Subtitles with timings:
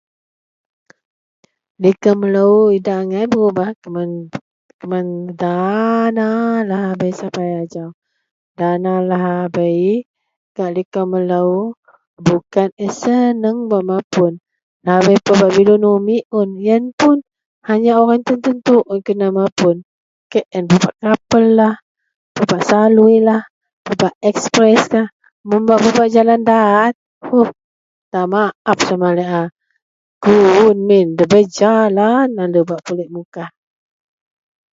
[1.83, 4.09] Likou melou idak angai berubah keman,
[4.79, 5.05] keman
[5.41, 6.27] dana
[6.79, 7.89] sabei sapai ajau.
[8.59, 9.85] Dana lahabei
[10.55, 11.49] gak likou melou
[12.25, 14.33] bukan je seneng bak mapun.
[14.85, 16.49] Lahabei pebak bilun umik un.
[16.67, 17.17] Yen pun
[17.69, 19.75] hanya orang tertentu un kena mapun
[20.31, 20.63] KL.
[20.65, 21.75] Bei pebak kapel lah,
[22.35, 23.41] pebak saluilah,
[23.85, 25.07] pebak ekspreskah.
[25.49, 26.93] Mun bak pebak jalan daat,
[27.27, 29.41] huh, minta maap sama laei a,
[30.23, 33.49] guwun min ndabei jalan lalu bak pulik Mukah.